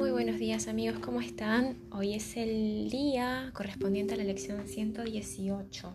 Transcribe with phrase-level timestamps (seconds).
[0.00, 1.76] Muy buenos días amigos, ¿cómo están?
[1.92, 5.92] Hoy es el día correspondiente a la lección 118,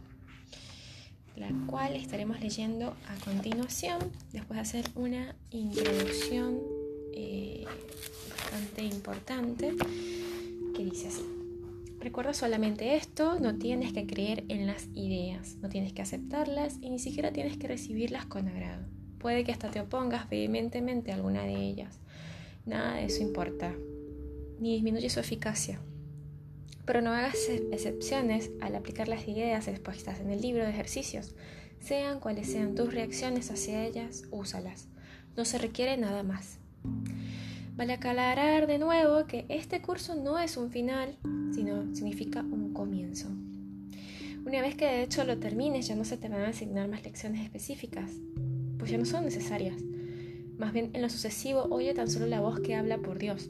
[1.37, 3.97] la cual estaremos leyendo a continuación,
[4.31, 6.61] después de hacer una introducción
[7.15, 7.65] eh,
[8.29, 9.73] bastante importante
[10.75, 11.25] que dice así.
[11.99, 16.91] Recuerda solamente esto, no tienes que creer en las ideas, no tienes que aceptarlas y
[16.91, 18.85] ni siquiera tienes que recibirlas con agrado.
[19.17, 21.99] Puede que hasta te opongas vehementemente a alguna de ellas
[22.65, 23.75] Nada de eso importa,
[24.59, 25.79] ni disminuye su eficacia.
[26.85, 27.35] Pero no hagas
[27.71, 31.35] excepciones al aplicar las ideas expuestas en el libro de ejercicios.
[31.79, 34.87] Sean cuales sean tus reacciones hacia ellas, úsalas.
[35.35, 36.59] No se requiere nada más.
[37.75, 41.17] Vale aclarar de nuevo que este curso no es un final,
[41.53, 43.27] sino significa un comienzo.
[44.45, 47.03] Una vez que de hecho lo termines, ya no se te van a asignar más
[47.03, 48.11] lecciones específicas,
[48.77, 49.81] pues ya no son necesarias.
[50.57, 53.49] Más bien, en lo sucesivo, oye tan solo la voz que habla por Dios.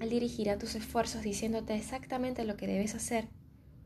[0.00, 3.28] Él dirigirá tus esfuerzos diciéndote exactamente lo que debes hacer,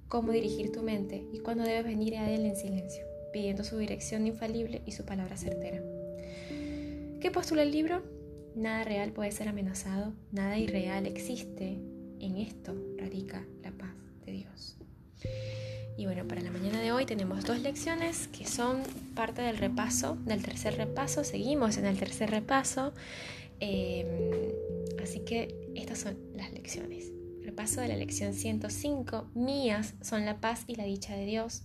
[0.08, 4.27] cómo dirigir tu mente y cuándo debes venir a Él en silencio, pidiendo su dirección
[4.27, 5.80] infalible y su palabra certera.
[7.20, 8.02] ¿Qué postula el libro?
[8.56, 11.78] Nada real puede ser amenazado, nada irreal existe.
[12.19, 13.95] En esto radica la paz
[14.27, 14.77] de Dios.
[15.97, 18.83] Y bueno, para la mañana de hoy tenemos dos lecciones que son
[19.14, 21.24] parte del repaso, del tercer repaso.
[21.24, 22.92] Seguimos en el tercer repaso.
[23.61, 24.06] Em,
[25.02, 25.55] así que
[25.98, 27.12] son las lecciones.
[27.42, 29.30] Repaso de la lección 105.
[29.34, 31.64] Mías son la paz y la dicha de Dios.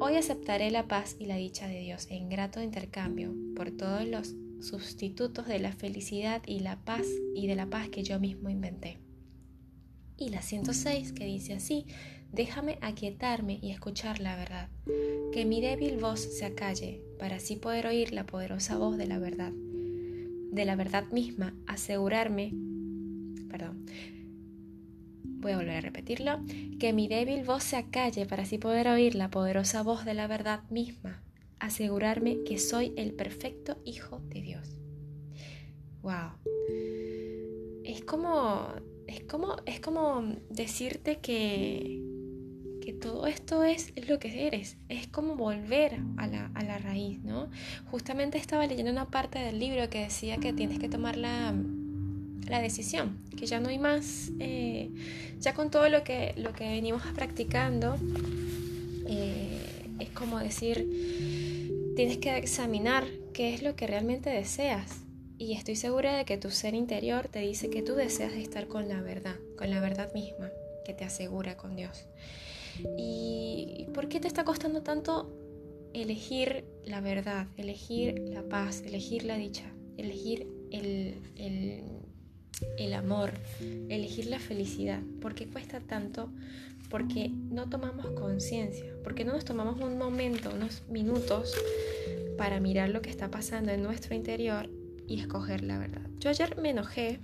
[0.00, 4.34] Hoy aceptaré la paz y la dicha de Dios en grato intercambio por todos los
[4.60, 8.98] sustitutos de la felicidad y la paz y de la paz que yo mismo inventé.
[10.16, 11.86] Y la 106 que dice así,
[12.32, 14.68] Déjame aquietarme y escuchar la verdad,
[15.32, 19.18] que mi débil voz se acalle, para así poder oír la poderosa voz de la
[19.18, 22.52] verdad, de la verdad misma, asegurarme,
[23.48, 23.86] perdón,
[25.40, 26.40] voy a volver a repetirlo,
[26.78, 30.26] que mi débil voz se acalle para así poder oír la poderosa voz de la
[30.26, 31.22] verdad misma,
[31.58, 34.78] asegurarme que soy el perfecto Hijo de Dios.
[36.02, 36.32] ¡Wow!
[37.84, 38.68] Es como,
[39.06, 42.04] es como, es como decirte que,
[43.02, 47.50] todo esto es, lo que eres, es como volver a la, raíz, ¿no?
[47.90, 51.54] Justamente estaba leyendo una parte del libro que decía que tienes que tomar la,
[52.60, 54.90] decisión, que ya no hay más, eh,
[55.38, 57.96] ya con todo lo que, lo que venimos practicando,
[59.06, 59.60] eh,
[59.98, 60.86] es como decir,
[61.94, 65.02] tienes que examinar qué es lo que realmente deseas.
[65.36, 68.88] Y estoy segura de que tu ser interior te dice que tú deseas estar con
[68.88, 70.50] la verdad, con la verdad misma,
[70.84, 72.06] que te asegura con Dios.
[72.96, 75.32] ¿Y por qué te está costando tanto
[75.92, 81.84] elegir la verdad, elegir la paz, elegir la dicha, elegir el, el,
[82.96, 83.32] amor,
[83.88, 85.00] elegir la felicidad?
[85.20, 86.30] ¿Por qué cuesta tanto?
[86.88, 91.54] Porque no tomamos conciencia, porque no nos tomamos un momento, unos minutos
[92.36, 94.70] para mirar lo que está pasando en nuestro interior
[95.06, 96.02] y escoger la verdad.
[96.18, 97.20] Yo ayer me enojé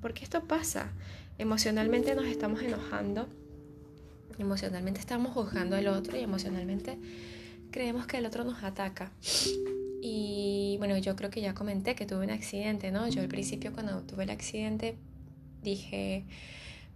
[0.00, 0.92] porque esto pasa.
[1.38, 3.28] Emocionalmente nos estamos enojando
[4.38, 6.98] Emocionalmente estamos juzgando al otro y emocionalmente
[7.70, 9.10] creemos que el otro nos ataca.
[10.02, 13.08] Y bueno, yo creo que ya comenté que tuve un accidente, ¿no?
[13.08, 14.96] Yo al principio cuando tuve el accidente
[15.62, 16.24] dije,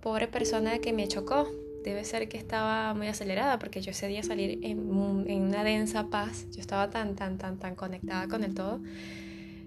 [0.00, 1.48] pobre persona que me chocó,
[1.84, 6.46] debe ser que estaba muy acelerada porque yo ese día salir en, una densa paz,
[6.52, 8.80] yo estaba tan, tan, tan, tan conectada con el todo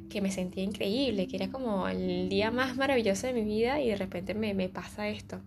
[0.09, 3.89] que me sentía increíble, que era como el día más maravilloso de mi vida y
[3.89, 5.41] de repente me, me pasa esto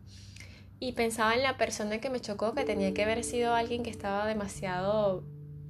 [0.78, 3.90] y pensaba en la persona que me chocó, que tenía que haber sido alguien que
[3.90, 5.24] estaba demasiado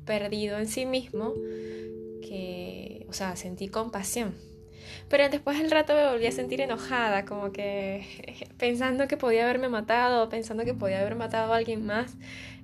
[0.05, 1.33] perdido en sí mismo,
[2.29, 4.35] que, o sea, sentí compasión.
[5.09, 8.05] Pero después del rato me volví a sentir enojada, como que
[8.59, 12.17] pensando que podía haberme matado, pensando que podía haber matado a alguien más,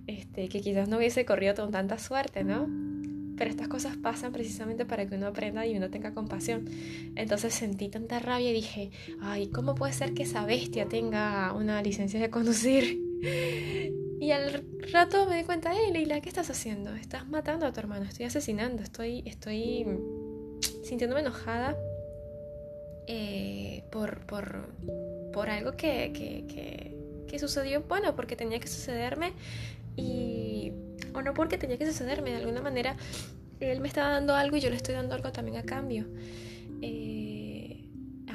[0.07, 2.69] este, que quizás no hubiese corrido con tanta suerte, ¿no?
[3.37, 6.69] Pero estas cosas pasan precisamente para que uno aprenda y uno tenga compasión.
[7.17, 11.83] Entonces sentí tanta rabia y dije, ay, ¿cómo puede ser que esa bestia tenga una
[11.83, 13.01] licencia de conducir?
[14.23, 16.95] Y al rato me di cuenta, hey Leila, ¿qué estás haciendo?
[16.95, 19.85] Estás matando a tu hermano, estoy asesinando, estoy, estoy
[20.85, 21.77] sintiéndome enojada
[23.09, 24.69] eh, por, por,
[25.33, 26.95] por, algo que, que,
[27.27, 29.33] que, sucedió, bueno, porque tenía que sucederme
[29.97, 30.71] y
[31.15, 32.95] o no porque tenía que sucederme, de alguna manera
[33.59, 36.07] él me estaba dando algo y yo le estoy dando algo también a cambio.
[36.81, 37.22] Eh,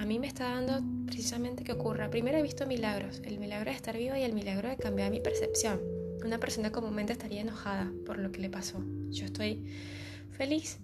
[0.07, 2.09] mí me está dando precisamente que ocurra.
[2.09, 5.19] Primero he visto milagros, el milagro de estar viva y el milagro de cambiar mi
[5.19, 5.79] percepción.
[6.25, 8.83] Una persona comúnmente estaría enojada por lo que le pasó.
[9.09, 9.65] Yo estoy
[10.31, 10.79] feliz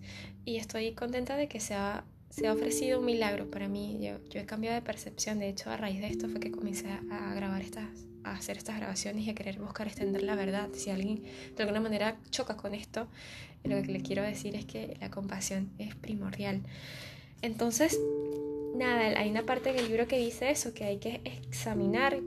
[0.45, 3.99] y estoy contenta de que sea se ha ofrecido un milagro para mí.
[4.01, 5.37] Yo, yo, he cambiado de percepción.
[5.37, 7.87] De hecho, a raíz de esto fue que comencé a, grabar estas,
[8.23, 10.69] a hacer estas grabaciones y a querer buscar extender la verdad.
[10.73, 11.21] Si alguien
[11.55, 13.07] de alguna manera choca con esto,
[13.63, 16.63] lo que le quiero decir es que la compasión es primordial.
[17.43, 17.99] Entonces,
[18.75, 22.19] nada, hay una parte del libro que dice eso, que hay que examinar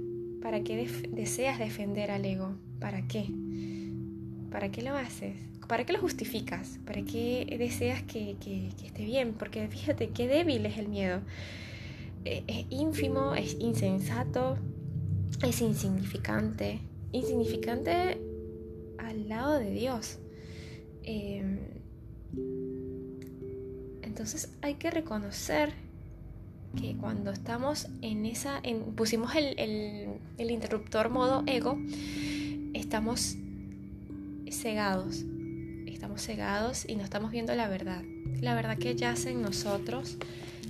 [0.43, 2.54] para qué deseas defender al ego.
[2.81, 3.26] ¿Para qué?
[4.50, 5.37] ¿Para qué lo haces?
[5.66, 6.78] ¿Para qué lo justificas?
[6.87, 8.37] ¿Para qué deseas que,
[8.84, 9.34] esté bien?
[9.34, 11.22] Porque fíjate qué débil es el miedo.
[12.25, 14.56] E, es ínfimo, es insensato,
[15.43, 16.81] es insignificante.
[17.12, 18.20] Insignificante
[18.98, 20.19] al lado de Dios.
[21.02, 21.58] Em,
[24.02, 25.72] entonces hay que reconocer
[26.81, 28.62] que cuando estamos en esa,
[28.94, 29.58] pusimos el,
[30.38, 31.78] el interruptor modo ego,
[32.75, 33.37] estamos
[34.50, 35.25] cegados
[35.96, 38.02] estamos cegados y no estamos viendo la verdad.
[38.40, 40.19] La verdad que yace en nosotros,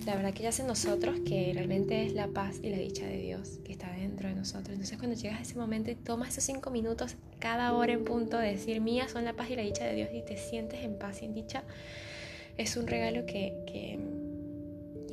[0.06, 3.18] la verdad que yace en nosotros, que realmente es la paz y la dicha de
[3.18, 4.70] Dios que está dentro de nosotros.
[4.70, 8.38] Entonces cuando llegas a ese momento y tomas esos cinco minutos cada hora en punto
[8.38, 10.96] de decir, mías son la paz y la dicha de Dios y te sientes en
[10.96, 11.64] paz y en dicha,
[12.56, 13.98] es un regalo que, que,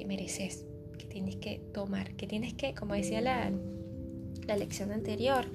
[0.06, 0.66] mereces,
[0.98, 3.52] que tienes que tomar, que tienes que, como decía la,
[4.48, 5.46] la lección anterior,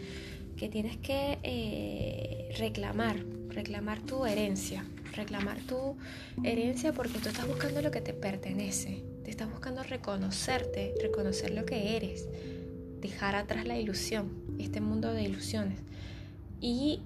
[0.57, 5.97] que tienes que eh, reclamar, reclamar tu herencia, reclamar tu
[6.45, 11.65] herencia porque tú estás buscando lo que te pertenece, te estás buscando reconocerte, reconocer lo
[11.65, 12.29] que eres,
[13.01, 15.79] dejar atrás la ilusión, este mundo de ilusiones.
[16.61, 17.01] Y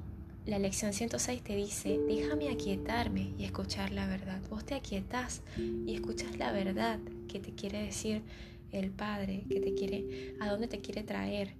[0.46, 4.40] la lección 106 te dice, déjame aquietarme y escuchar la verdad.
[4.50, 6.98] Vos te aquietas y escuchas la verdad
[7.28, 8.22] que te quiere decir
[8.72, 11.54] el Padre, que te quiere, a dónde te quiere traer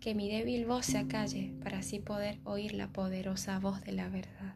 [0.00, 4.08] que mi débil voz se acalle para así poder oír la poderosa voz de la
[4.08, 4.54] verdad.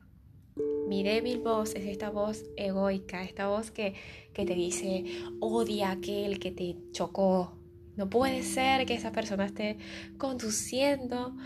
[0.88, 3.94] Mi débil voz es esta voz egoica, esta voz que,
[4.34, 5.04] te dice,
[5.40, 7.56] odia aquel que te chocó.
[7.96, 9.76] No puede ser que esa persona esté
[10.18, 11.36] conduciendo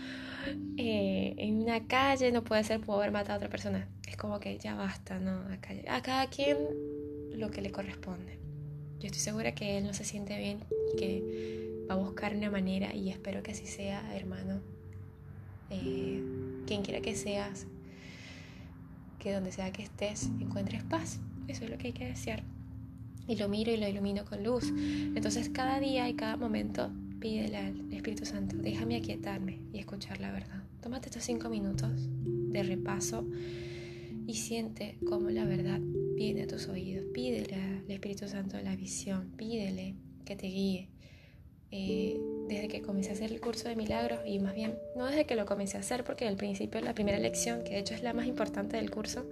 [0.77, 3.87] eh, en una calle, no puede ser por haber matado a otra persona.
[4.07, 5.43] Es como que ya basta, ¿no?
[5.87, 6.57] A cada quien
[7.33, 8.39] lo que le corresponde.
[8.99, 10.59] Yo estoy segura que él no se siente bien
[10.93, 14.61] y que va a buscar una manera y espero que así sea, hermano.
[15.69, 16.23] Eh,
[16.65, 17.67] quien quiera que seas,
[19.19, 21.19] que donde sea que estés encuentres paz.
[21.47, 22.43] Eso es lo que hay que desear.
[23.27, 24.71] Y lo miro y lo ilumino con luz.
[24.75, 26.91] Entonces cada día y cada momento
[27.25, 30.61] pídele al Espíritu Santo, déjame aquietarme y escuchar la verdad.
[30.79, 33.25] Tómate estos cinco minutos de repaso
[34.27, 35.79] y siente cómo la verdad
[36.15, 37.05] viene a tus oídos.
[37.15, 40.89] Pídele al Espíritu Santo la visión, pídele que te guíe,
[41.71, 42.15] eh,
[42.47, 45.35] desde que comencé a hacer el curso de milagros y más bien no desde que
[45.35, 48.13] lo comencé a hacer porque al principio la primera lección que de hecho es la
[48.13, 49.25] más importante del curso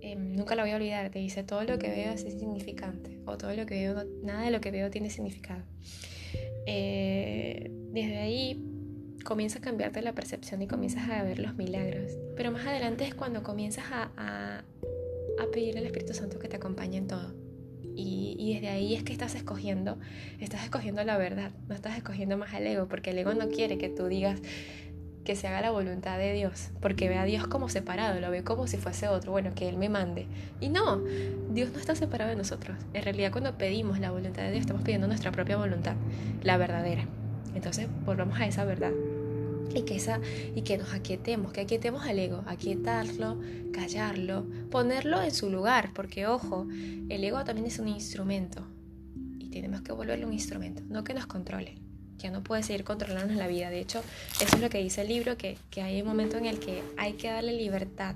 [0.00, 3.36] em, nunca la voy a olvidar te dice todo lo que veo es insignificante o
[3.36, 5.62] todo lo que veo nada de lo que veo tiene significado
[6.66, 8.64] eh, desde ahí
[9.24, 12.12] comienza a cambiarte la percepción y comienzas a ver los milagros.
[12.36, 16.56] Pero más adelante es cuando comienzas a, a, a pedirle al Espíritu Santo que te
[16.56, 17.34] acompañe en todo.
[17.94, 19.98] Y, desde ahí es que estás escogiendo,
[20.40, 23.76] estás escogiendo la verdad, no estás escogiendo más al ego, porque el ego no quiere
[23.76, 24.40] que tú digas
[25.24, 28.42] que se haga la voluntad de Dios, porque ve a Dios como separado, lo ve
[28.42, 30.26] como si fuese otro, bueno, que Él me mande.
[30.60, 31.00] Y no,
[31.50, 32.76] Dios no está separado de nosotros.
[32.92, 35.94] En realidad cuando pedimos la voluntad de Dios, estamos pidiendo nuestra propia voluntad,
[36.42, 37.06] la verdadera.
[37.54, 38.92] Entonces, volvamos a esa verdad
[39.74, 40.20] y que, esa,
[40.54, 43.40] y que nos aquietemos, que aquietemos al ego, aquietarlo,
[43.72, 46.66] callarlo, ponerlo en su lugar, porque ojo,
[47.08, 48.66] el ego también es un instrumento
[49.38, 51.76] y tenemos que volverlo un instrumento, no que nos controle.
[52.22, 53.68] Ya no puede seguir controlándonos la vida.
[53.68, 54.02] De hecho,
[54.40, 56.82] eso es lo que dice el libro, que, que hay un momento en el que
[56.96, 58.14] hay que darle libertad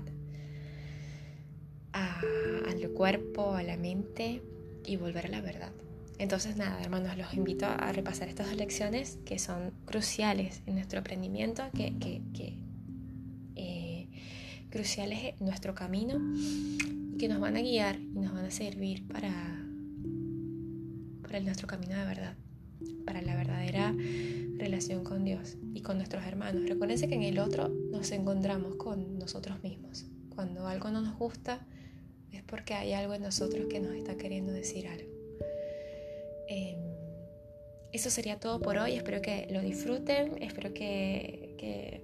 [1.91, 4.41] al cuerpo, a la mente
[4.85, 5.71] y volver a la verdad.
[6.19, 10.99] Entonces nada, hermanos, los invito a repasar estas dos lecciones que son cruciales en nuestro
[10.99, 12.57] aprendimiento, que, que,
[13.55, 14.07] eh,
[14.71, 16.19] cruciales en nuestro camino,
[17.19, 19.31] que nos van a guiar y nos van a servir para,
[21.21, 22.35] para nuestro camino de verdad,
[23.05, 23.95] para la verdadera
[24.57, 26.67] relación con Dios y con nuestros hermanos.
[26.67, 30.05] Recuérdense que en el otro nos encontramos con nosotros mismos.
[30.35, 31.65] Cuando algo no nos gusta
[32.31, 35.09] es porque hay algo en nosotros que nos está queriendo decir algo.
[36.47, 36.77] Em,
[37.91, 38.93] eso sería todo por hoy.
[38.93, 40.41] Espero que lo disfruten.
[40.41, 42.01] Espero que, que,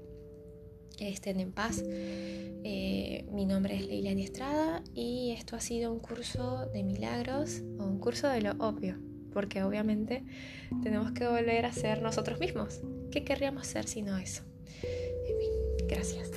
[0.99, 1.83] estén en paz.
[1.85, 7.83] Eh, mi nombre es Leilani Estrada y esto ha sido un curso de milagros o
[7.83, 9.12] un curso de lo obvio.
[9.33, 10.23] Porque obviamente
[10.83, 12.81] tenemos que volver a ser nosotros mismos.
[13.11, 14.43] ¿Qué querríamos ser si no eso?
[14.83, 16.31] En fin, gracias.